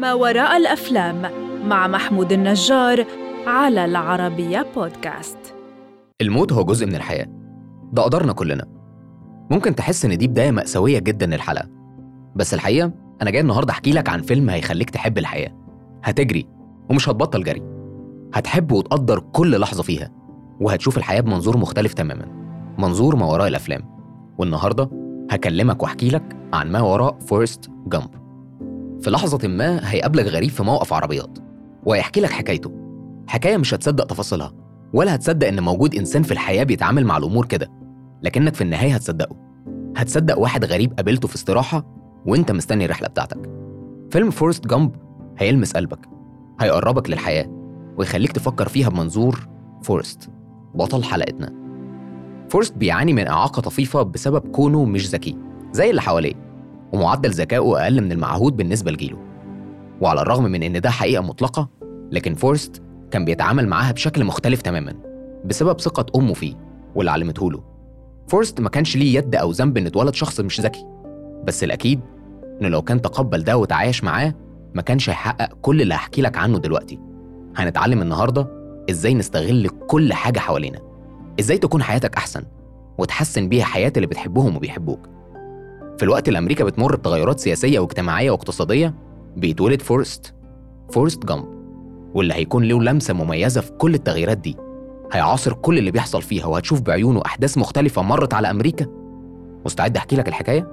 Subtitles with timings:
[0.00, 1.22] ما وراء الأفلام
[1.64, 3.04] مع محمود النجار
[3.46, 5.38] على العربية بودكاست.
[6.20, 7.26] الموت هو جزء من الحياة.
[7.92, 8.66] ده قدرنا كلنا.
[9.50, 11.68] ممكن تحس إن دي بداية مأساوية جدا للحلقة.
[12.36, 12.92] بس الحقيقة
[13.22, 15.56] أنا جاي النهاردة أحكي لك عن فيلم هيخليك تحب الحياة.
[16.04, 16.46] هتجري
[16.90, 17.62] ومش هتبطل جري.
[18.34, 20.10] هتحب وتقدر كل لحظة فيها.
[20.60, 22.26] وهتشوف الحياة بمنظور مختلف تماما.
[22.78, 23.82] منظور ما وراء الأفلام.
[24.38, 24.90] والنهاردة
[25.30, 28.19] هكلمك وأحكي لك عن ما وراء فورست جامب
[29.02, 31.38] في لحظة ما هيقابلك غريب في موقف عربيات
[31.84, 32.72] وهيحكي لك حكايته.
[33.26, 34.52] حكاية مش هتصدق تفاصيلها
[34.92, 37.68] ولا هتصدق إن موجود إنسان في الحياة بيتعامل مع الأمور كده
[38.22, 39.36] لكنك في النهاية هتصدقه.
[39.96, 41.84] هتصدق واحد غريب قابلته في استراحة
[42.26, 43.50] وإنت مستني الرحلة بتاعتك.
[44.10, 44.96] فيلم فورست جامب
[45.38, 46.08] هيلمس قلبك
[46.60, 47.46] هيقربك للحياة
[47.98, 49.48] ويخليك تفكر فيها بمنظور
[49.82, 50.30] فورست
[50.74, 51.54] بطل حلقتنا.
[52.48, 55.36] فورست بيعاني من إعاقة طفيفة بسبب كونه مش ذكي
[55.72, 56.49] زي اللي حواليه.
[56.92, 59.18] ومعدل ذكائه أقل من المعهود بالنسبة لجيله.
[60.00, 61.68] وعلى الرغم من إن ده حقيقة مطلقة
[62.12, 64.94] لكن فورست كان بيتعامل معاها بشكل مختلف تماما
[65.44, 66.54] بسبب ثقة أمه فيه
[66.94, 67.62] واللي علمته له.
[68.28, 70.86] فورست ما كانش ليه يد أو ذنب إن اتولد شخص مش ذكي
[71.44, 72.00] بس الأكيد
[72.60, 74.34] إنه لو كان تقبل ده وتعايش معاه
[74.74, 76.98] ما كانش هيحقق كل اللي هحكي لك عنه دلوقتي.
[77.56, 78.48] هنتعلم النهاردة
[78.90, 80.78] إزاي نستغل كل حاجة حوالينا
[81.40, 82.42] إزاي تكون حياتك أحسن
[82.98, 85.08] وتحسن بيها حياة اللي بتحبهم وبيحبوك.
[86.00, 88.94] في الوقت اللي أمريكا بتمر بتغيرات سياسية واجتماعية واقتصادية
[89.36, 90.34] بيتولد فورست
[90.92, 91.44] فورست جامب
[92.14, 94.56] واللي هيكون له لمسة مميزة في كل التغييرات دي.
[95.12, 98.86] هيعاصر كل اللي بيحصل فيها وهتشوف بعيونه أحداث مختلفة مرت على أمريكا.
[99.64, 100.68] مستعد أحكي لك الحكاية؟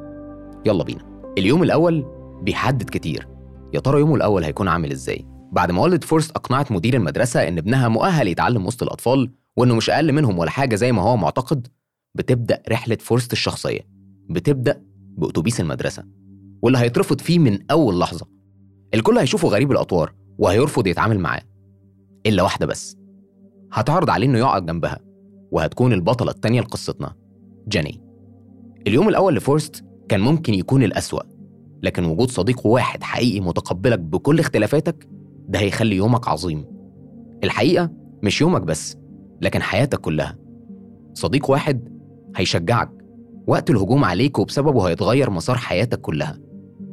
[0.66, 1.22] يلا بينا.
[1.38, 2.06] اليوم الأول
[2.42, 3.28] بيحدد كتير.
[3.74, 7.58] يا ترى يومه الأول هيكون عامل إزاي؟ بعد ما والدة فورست أقنعت مدير المدرسة إن
[7.58, 11.68] ابنها مؤهل يتعلم وسط الأطفال وإنه مش أقل منهم ولا حاجة زي ما هو معتقد
[12.16, 13.82] بتبدأ رحلة فورست الشخصية.
[14.30, 16.04] بتبدأ بأتوبيس المدرسة.
[16.62, 18.26] واللي هيترفض فيه من أول لحظة.
[18.94, 21.42] الكل هيشوفه غريب الأطوار وهيرفض يتعامل معاه.
[22.26, 22.98] إلا واحدة بس.
[23.74, 25.00] هتعرض عليه إنه يقعد جنبها
[25.52, 27.16] وهتكون البطلة التانية لقصتنا
[27.68, 28.02] جيني
[28.88, 31.22] اليوم الأول لفورست كان ممكن يكون الأسوأ
[31.84, 35.08] لكن وجود صديق واحد حقيقي متقبلك بكل اختلافاتك
[35.48, 36.66] ده هيخلي يومك عظيم.
[37.44, 37.92] الحقيقة
[38.24, 38.98] مش يومك بس
[39.42, 40.38] لكن حياتك كلها.
[41.14, 41.90] صديق واحد
[42.36, 42.92] هيشجعك
[43.48, 46.38] وقت الهجوم عليك وبسببه هيتغير مسار حياتك كلها.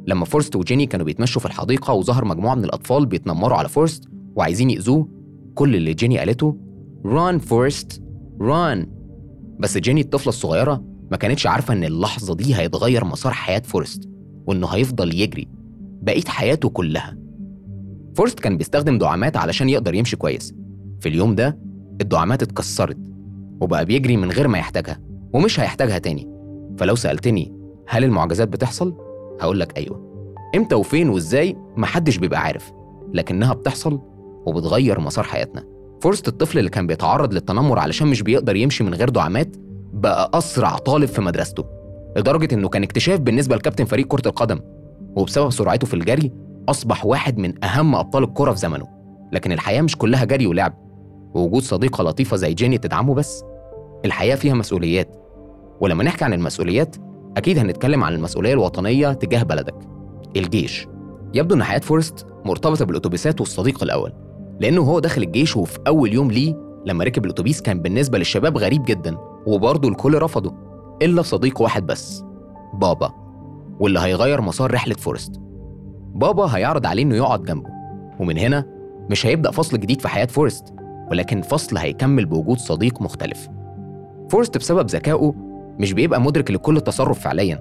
[0.07, 4.03] لما فورست وجيني كانوا بيتمشوا في الحديقة وظهر مجموعة من الأطفال بيتنمروا على فورست
[4.35, 5.07] وعايزين يأذوه
[5.55, 6.57] كل اللي جيني قالته
[7.05, 8.01] run Forrest
[8.41, 8.87] run
[9.59, 14.09] بس جيني الطفلة الصغيرة ما كانتش عارفة إن اللحظة دي هيتغير مسار حياة فورست
[14.47, 15.47] وإنه هيفضل يجري
[16.01, 17.17] بقية حياته كلها.
[18.15, 20.53] فورست كان بيستخدم دعامات علشان يقدر يمشي كويس.
[20.99, 21.57] في اليوم ده
[22.01, 22.97] الدعامات اتكسرت
[23.61, 24.99] وبقى بيجري من غير ما يحتاجها
[25.33, 26.34] ومش هيحتاجها تاني.
[26.77, 27.53] فلو سألتني
[27.87, 28.93] هل المعجزات بتحصل؟
[29.41, 30.05] هقول لك أيوه.
[30.55, 32.71] إمتى وفين وإزاي محدش بيبقى عارف
[33.13, 33.99] لكنها بتحصل
[34.45, 35.63] وبتغير مسار حياتنا.
[36.01, 39.55] فورست الطفل اللي كان بيتعرض للتنمر علشان مش بيقدر يمشي من غير دعامات
[39.93, 41.63] بقى أسرع طالب في مدرسته
[42.17, 44.59] لدرجة إنه كان اكتشاف بالنسبة لكابتن فريق كرة القدم
[45.15, 46.31] وبسبب سرعته في الجري
[46.69, 48.87] أصبح واحد من أهم أبطال الكرة في زمنه.
[49.33, 50.73] لكن الحياة مش كلها جري ولعب
[51.33, 53.43] ووجود صديقة لطيفة زي جيني تدعمه بس.
[54.05, 55.15] الحياة فيها مسؤوليات
[55.81, 56.95] ولما نحكي عن المسؤوليات
[57.37, 59.75] أكيد هنتكلم عن المسؤولية الوطنية تجاه بلدك.
[60.35, 60.87] الجيش.
[61.33, 64.13] يبدو إن حياة فورست مرتبطة بالأتوبيسات والصديق الأول
[64.59, 68.83] لأنه هو داخل الجيش وفي أول يوم ليه لما ركب الأتوبيس كان بالنسبة للشباب غريب
[68.85, 70.53] جدا وبرضه الكل رفضه
[71.01, 72.23] إلا صديق واحد بس
[72.73, 73.11] بابا
[73.79, 75.41] واللي هيغير مسار رحلة فورست.
[76.15, 77.69] بابا هيعرض عليه إنه يقعد جنبه
[78.19, 78.65] ومن هنا
[79.09, 80.73] مش هيبدأ فصل جديد في حياة فورست
[81.11, 83.49] ولكن فصل هيكمل بوجود صديق مختلف.
[84.29, 85.33] فورست بسبب ذكائه
[85.79, 87.59] مش بيبقى مدرك لكل تصرف فعليا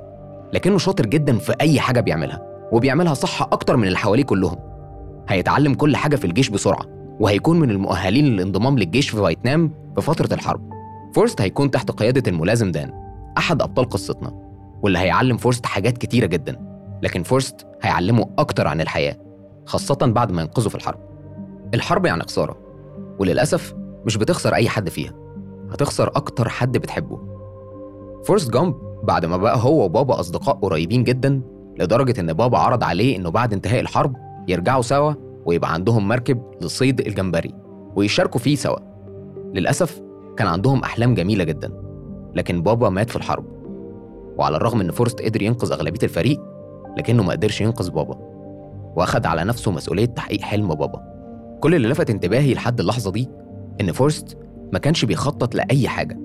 [0.52, 2.42] لكنه شاطر جدا في أي حاجة بيعملها
[2.72, 4.56] وبيعملها صح أكتر من اللي حواليه كلهم.
[5.28, 6.86] هيتعلم كل حاجة في الجيش بسرعة
[7.20, 10.70] وهيكون من المؤهلين للانضمام للجيش في فيتنام في فترة الحرب.
[11.14, 12.92] فورست هيكون تحت قيادة الملازم دان
[13.38, 14.32] أحد أبطال قصتنا
[14.82, 16.60] واللي هيعلم فورست حاجات كتيرة جدا
[17.02, 19.16] لكن فورست هيعلمه أكتر عن الحياة
[19.66, 20.98] خاصة بعد ما ينقذه في الحرب.
[21.74, 22.56] الحرب يعني خسارة
[23.18, 23.74] وللأسف
[24.06, 25.12] مش بتخسر أي حد فيها
[25.70, 27.33] هتخسر أكتر حد بتحبه.
[28.24, 31.40] فورست جامب بعد ما بقى هو وبابا أصدقاء قريبين جدا
[31.78, 34.16] لدرجة إن بابا عرض عليه إنه بعد انتهاء الحرب
[34.48, 35.12] يرجعوا سوا
[35.46, 37.54] ويبقى عندهم مركب لصيد الجمبري
[37.96, 38.78] ويشاركوا فيه سوا.
[39.54, 40.02] للأسف
[40.36, 41.72] كان عندهم أحلام جميلة جدا
[42.34, 43.44] لكن بابا مات في الحرب.
[44.38, 46.40] وعلى الرغم إن فورست قدر ينقذ أغلبية الفريق
[46.98, 48.18] لكنه ما قدرش ينقذ بابا.
[48.96, 51.02] وأخد على نفسه مسؤولية تحقيق حلم بابا.
[51.60, 53.28] كل اللي لفت انتباهي لحد اللحظة دي
[53.80, 54.38] إن فورست
[54.72, 56.18] ما كانش بيخطط لأي حاجة.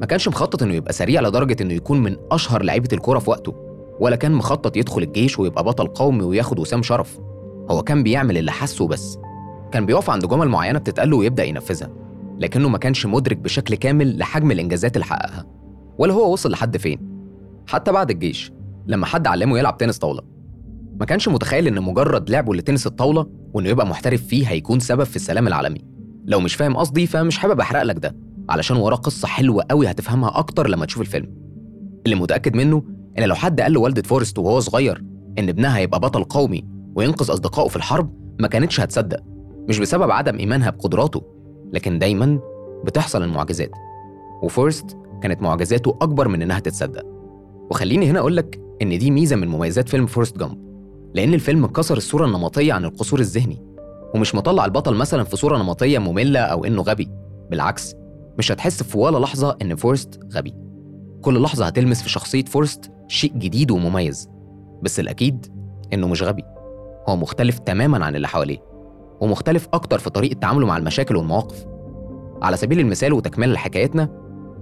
[0.00, 3.54] ما كانش مخطط إنه يبقى سريع لدرجة إنه يكون من أشهر لعيبة الكورة في وقته
[4.00, 7.18] ولا كان مخطط يدخل الجيش ويبقى بطل قومي وياخد وسام شرف.
[7.70, 9.18] هو كان بيعمل اللي حسه بس.
[9.72, 11.90] كان بيقف عند جمل معينة بتتقاله ويبدأ ينفذها
[12.38, 15.46] لكنه ما كانش مدرك بشكل كامل لحجم الإنجازات اللي حققها
[15.98, 16.98] ولا هو وصل لحد فين.
[17.66, 18.52] حتى بعد الجيش
[18.86, 20.22] لما حد علمه يلعب تنس طاولة.
[21.00, 25.16] ما كانش متخيل إن مجرد لعبه لتنس الطاولة وإنه يبقى محترف فيه هيكون سبب في
[25.16, 25.80] السلام العالمي.
[26.24, 28.16] لو مش فاهم قصدي فمش حابب أحرق لك ده.
[28.48, 31.34] علشان وراه قصة حلوة قوي هتفهمها أكتر لما تشوف الفيلم.
[32.06, 32.82] اللي متأكد منه
[33.18, 35.04] إن لو حد قال لوالدة فورست وهو صغير
[35.38, 36.64] إن ابنها هيبقى بطل قومي
[36.96, 38.10] وينقذ أصدقائه في الحرب
[38.40, 39.20] ما كانتش هتصدق.
[39.68, 41.22] مش بسبب عدم إيمانها بقدراته
[41.72, 42.40] لكن دايما
[42.84, 43.70] بتحصل المعجزات.
[44.42, 47.04] وفورست كانت معجزاته أكبر من إنها تتصدق.
[47.70, 50.66] وخليني هنا أقول لك إن دي ميزة من مميزات فيلم فورست جامب
[51.14, 53.62] لأن الفيلم كسر الصورة النمطية عن القصور الذهني
[54.14, 57.08] ومش مطلع البطل مثلا في صورة نمطية مملة أو إنه غبي.
[57.50, 57.94] بالعكس
[58.38, 60.54] مش هتحس في ولا لحظة إن فورست غبي.
[61.22, 64.28] كل لحظة هتلمس في شخصية فورست شيء جديد ومميز
[64.82, 65.46] بس الأكيد
[65.92, 66.44] إنه مش غبي.
[67.08, 68.58] هو مختلف تماما عن اللي حواليه
[69.20, 71.66] ومختلف أكتر في طريقة تعامله مع المشاكل والمواقف.
[72.42, 74.08] على سبيل المثال وتكملة لحكايتنا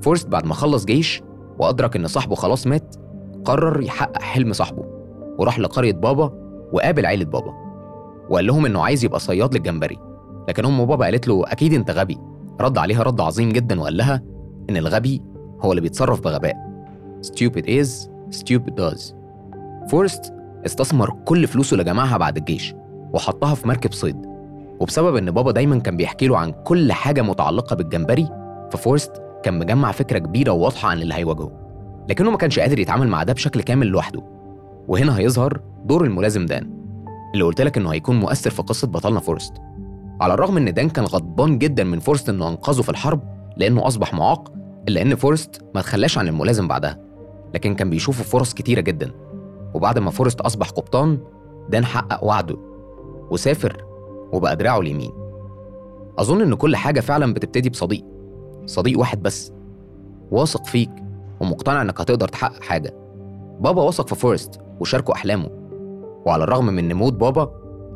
[0.02, 1.22] فورست بعد ما خلص جيش
[1.58, 2.96] وأدرك إن صاحبه خلاص مات
[3.44, 4.84] قرر يحقق حلم صاحبه
[5.38, 6.32] وراح لقرية بابا
[6.72, 7.52] وقابل عيلة بابا.
[8.30, 9.98] وقال لهم إنه عايز يبقى صياد للجمبري
[10.48, 12.18] لكن أم بابا قالت له أكيد أنت غبي.
[12.60, 14.22] رد عليها رد عظيم جدا وقال لها
[14.70, 15.22] إن الغبي
[15.60, 16.56] هو اللي بيتصرف بغباء.
[17.26, 17.88] Stupid is as
[18.38, 19.14] stupid does.
[19.90, 20.32] فورست
[20.66, 22.74] استثمر كل فلوسه اللي جمعها بعد الجيش
[23.12, 24.16] وحطها في مركب صيد.
[24.80, 28.28] وبسبب إن بابا دايما كان بيحكي له عن كل حاجة متعلقة بالجمبري
[28.72, 29.12] ففورست
[29.42, 31.52] كان مجمع فكرة كبيرة وواضحة عن اللي هيواجهه.
[32.08, 34.22] لكنه ما كانش قادر يتعامل مع ده بشكل كامل لوحده.
[34.88, 36.70] وهنا هيظهر دور الملازم دان
[37.34, 39.52] اللي قلت لك إنه هيكون مؤثر في قصة بطلنا فورست.
[40.20, 43.20] على الرغم إن دان كان غضبان جدا من فورست إنه أنقذه في الحرب
[43.56, 44.52] لأنه أصبح معاق
[44.88, 46.98] الا ان فورست ما تخلاش عن الملازم بعدها
[47.54, 49.10] لكن كان بيشوفه فرص كتيرة جدا.
[49.74, 51.18] وبعد ما فورست أصبح قبطان
[51.68, 52.56] دان حقق وعده
[53.30, 53.84] وسافر
[54.32, 55.12] وبقى دراعه اليمين.
[56.18, 58.04] أظن إن كل حاجة فعلا بتبتدي بصديق
[58.66, 59.52] صديق واحد بس
[60.30, 60.90] واثق فيك
[61.40, 62.94] ومقتنع إنك هتقدر تحقق حاجة.
[63.60, 65.50] بابا وثق في فورست وشاركه أحلامه.
[66.26, 67.50] وعلى الرغم من موت بابا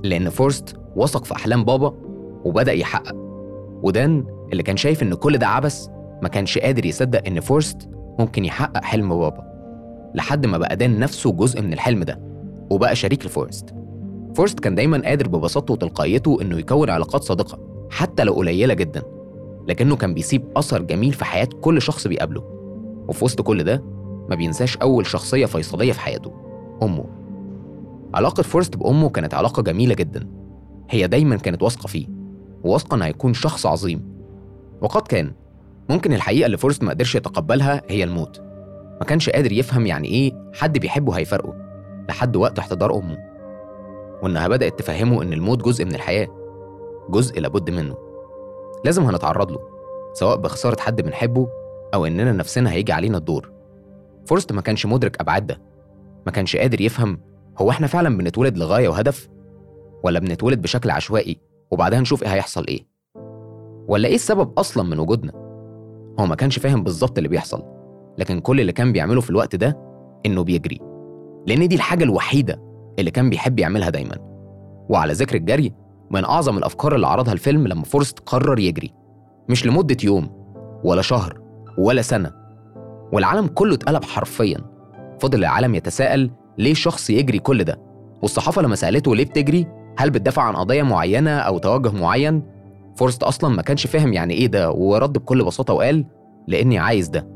[0.04, 1.94] إلا إن فورست وثق في أحلام بابا
[2.44, 3.14] وبدأ يحقق.
[3.82, 5.86] ودان اللي كان شايف إن كل ده عبث
[6.22, 7.88] ما كانش قادر يصدق إن فورست
[8.18, 9.44] ممكن يحقق حلم بابا
[10.14, 12.20] لحد ما بقى دان نفسه جزء من الحلم ده
[12.70, 13.74] وبقى شريك لفورست.
[14.34, 17.58] فورست كان دايما قادر ببساطته وتلقائيته إنه يكون علاقات صادقة
[17.90, 19.02] حتى لو قليلة جدا
[19.68, 22.42] لكنه كان بيسيب أثر جميل في حياة كل شخص بيقابله.
[23.08, 23.82] وفي وسط كل ده
[24.28, 26.32] ما بينساش أول شخصية فيصلية في حياته
[26.82, 27.04] أمه.
[28.14, 30.28] علاقة فورست بأمه كانت علاقة جميلة جدا
[30.90, 32.17] هي دايما كانت واثقة فيه.
[32.68, 34.18] وواثقه إنه هيكون شخص عظيم.
[34.80, 35.32] وقد كان
[35.88, 38.40] ممكن الحقيقة اللي فورست ما قدرش يتقبلها هي الموت.
[39.00, 41.54] ما كانش قادر يفهم يعني إيه حد بيحبه هيفارقه
[42.08, 43.18] لحد وقت احتضار أمه.
[44.22, 46.28] وإنها بدأت تفهمه إن الموت جزء من الحياة
[47.10, 47.96] جزء لابد منه.
[48.84, 49.58] لازم هنتعرض له
[50.12, 51.48] سواء بخسارة حد بنحبه
[51.94, 53.52] أو إننا نفسنا هيجي علينا الدور.
[54.26, 55.60] فورست ما كانش مدرك أبعاد ده.
[56.26, 57.20] ما كانش قادر يفهم
[57.58, 59.28] هو إحنا فعلا بنتولد لغاية وهدف
[60.02, 61.47] ولا بنتولد بشكل عشوائي.
[61.70, 62.86] وبعدها نشوف إيه هيحصل إيه.
[63.88, 65.32] ولا إيه السبب أصلا من وجودنا؟
[66.20, 67.62] هو ما كانش فاهم بالظبط اللي بيحصل
[68.18, 69.78] لكن كل اللي كان بيعمله في الوقت ده
[70.26, 70.78] إنه بيجري.
[71.46, 72.62] لأن دي الحاجة الوحيدة
[72.98, 74.16] اللي كان بيحب يعملها دايما.
[74.88, 75.72] وعلى ذكر الجري
[76.10, 78.94] من أعظم الأفكار اللي عرضها الفيلم لما فورست قرر يجري.
[79.48, 80.28] مش لمدة يوم
[80.84, 81.40] ولا شهر
[81.78, 82.32] ولا سنة.
[83.12, 84.58] والعالم كله اتقلب حرفيا.
[85.20, 87.80] فضل العالم يتساءل ليه شخص يجري كل ده؟
[88.22, 89.66] والصحافة لما سألته ليه بتجري
[89.98, 92.42] هل بتدافع عن قضية معينة أو توجه معين؟
[92.96, 96.04] فورست أصلا ما كانش فاهم يعني إيه ده ورد بكل بساطة وقال
[96.48, 97.28] لأني عايز ده.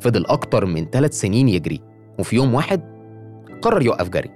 [0.00, 1.80] فضل أكتر من ثلاث سنين يجري
[2.18, 2.80] وفي يوم واحد
[3.62, 4.30] قرر يوقف جري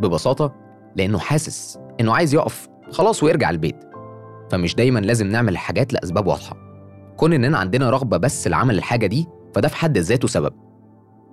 [0.00, 0.54] ببساطة
[0.96, 3.76] لأنه حاسس إنه عايز يقف خلاص ويرجع البيت.
[4.50, 6.56] فمش دايما لازم نعمل الحاجات لأسباب واضحة.
[7.16, 10.52] كون إننا عندنا رغبة بس لعمل الحاجة دي فده في حد ذاته سبب.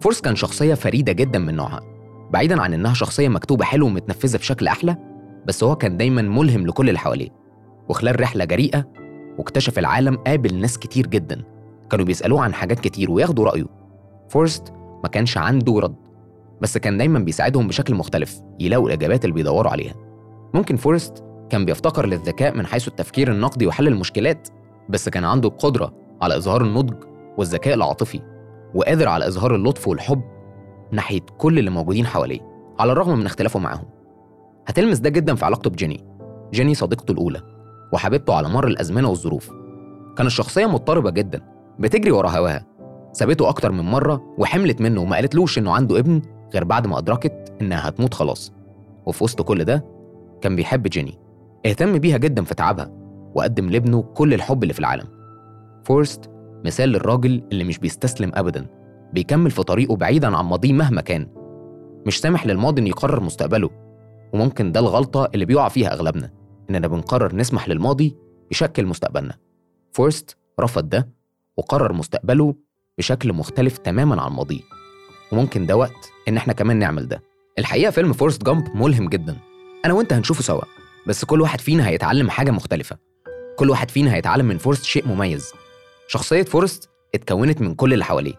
[0.01, 1.81] فورست كان شخصية فريدة جدا من نوعها
[2.31, 5.10] بعيدا عن إنها شخصية مكتوبة حلو ومتنفذة بشكل أحلى
[5.45, 7.29] بس هو كان دايما ملهم لكل اللي حواليه.
[7.89, 8.87] وخلال رحلة جريه
[9.37, 11.41] واكتشاف العالم قابل ناس كتير جدا.
[11.89, 13.65] كانوا بيسألوه عن حاجات كتير وياخدوا رأيه.
[14.29, 15.95] فورست ما كانش عنده رد
[16.61, 19.93] بس كان دايما بيساعدهم بشكل مختلف يلاقوا الإجابات اللي بيدوروا عليها.
[20.53, 24.47] ممكن فورست كان بيفتقر للذكاء من حيث التفكير النقدي وحل المشكلات
[24.89, 26.95] بس كان عنده القدرة على إظهار النضج
[27.37, 28.21] والذكاء العاطفي
[28.75, 30.21] وقادر على إظهار اللطف والحب
[30.91, 32.39] ناحية كل اللي موجودين حواليه
[32.79, 33.85] على الرغم من اختلافه معاهم.
[34.67, 36.05] هتلمس ده جدا في علاقته بجيني.
[36.53, 37.41] جيني صديقته الأولى
[37.93, 39.49] وحبيبته على مر الأزمنة والظروف.
[40.17, 41.41] كانت الشخصية مضطربة جدا
[41.79, 42.65] بتجري ورا هواها.
[43.13, 46.21] سابته أكتر من مرة وحملت منه وما قالتلوش إنه عنده ابن
[46.53, 48.53] غير بعد ما أدركت إنها هتموت خلاص.
[49.05, 49.85] وفي وسط كل ده
[50.41, 51.19] كان بيحب جيني
[51.65, 52.91] اهتم بيها جدا في تعبها
[53.35, 55.05] وقدم لابنه كل الحب اللي في العالم.
[55.83, 56.29] فورست
[56.65, 58.65] مثال للراجل اللي مش بيستسلم أبدا
[59.13, 61.27] بيكمل في طريقه بعيدا عن ماضيه مهما كان.
[62.07, 63.69] مش سامح للماضي إنه يقرر مستقبله.
[64.33, 66.31] وممكن ده الغلطة اللي بيقع فيها أغلبنا
[66.69, 68.15] إننا بنقرر نسمح للماضي
[68.51, 69.37] يشكل مستقبلنا.
[69.93, 71.09] فورست رفض ده
[71.57, 72.55] وقرر مستقبله
[72.97, 74.61] بشكل مختلف تماما عن ماضيه.
[75.31, 77.23] وممكن ده وقت إن إحنا كمان نعمل ده.
[77.59, 79.37] الحقيقة فيلم فورست جامب ملهم جدا.
[79.85, 80.61] أنا وأنت هنشوفه سوا
[81.07, 82.97] بس كل واحد فينا هيتعلم حاجة مختلفة.
[83.57, 85.51] كل واحد فينا هيتعلم من فورست شيء مميز.
[86.07, 88.33] شخصية فورست اتكونت من كل اللي حواليه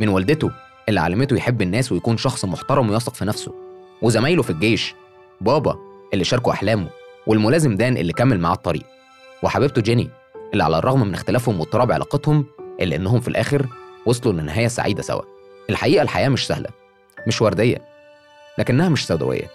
[0.00, 0.50] من والدته
[0.88, 3.54] اللي علمته يحب الناس ويكون شخص محترم ويثق في نفسه
[4.02, 4.94] وزمايله في الجيش
[5.40, 5.78] بابا
[6.12, 6.88] اللي شاركه أحلامه
[7.26, 8.82] والملازم دان اللي كمل معاه الطريق
[9.42, 10.08] وحبيبته جيني
[10.52, 12.44] اللي على الرغم من اختلافهم واضطراب علاقتهم
[12.80, 13.66] إلا إنهم في الآخر
[14.06, 15.22] وصلوا لنهاية سعيدة سوا.
[15.70, 16.68] الحقيقة الحياة مش سهلة
[17.26, 17.78] مش وردية
[18.58, 19.50] لكنها مش سوداوية.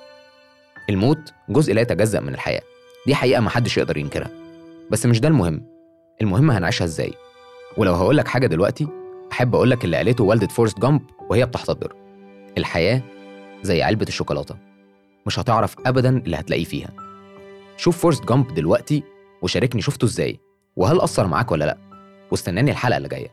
[0.89, 2.61] الموت جزء لا يتجزأ من الحياة
[3.07, 4.29] دي حقيقة محدش يقدر ينكرها.
[4.91, 5.65] بس مش ده المهم
[6.21, 7.13] المهم هنعيشها إزاي؟
[7.77, 8.87] ولو هقولك حاجة دلوقتي
[9.31, 11.95] أحب أقولك اللي قالته والدة فورست جامب وهي بتحتضر.
[12.57, 13.01] الحياة
[13.61, 14.55] زي علبة الشوكولاتة.
[15.25, 16.89] مش هتعرف أبدا اللي هتلاقيه فيها.
[17.77, 19.03] شوف فورست جامب دلوقتي
[19.41, 20.39] وشاركني شفته إزاي
[20.75, 21.77] وهل أثر معاك ولا لأ.
[22.31, 23.31] واستناني الحلقة اللي جاية.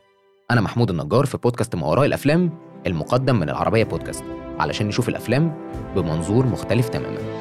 [0.51, 4.25] أنا محمود النجار في بودكاست ما وراء الأفلام المقدم من العربية بودكاست
[4.59, 7.40] علشان نشوف الأفلام بمنظور مختلف تماما.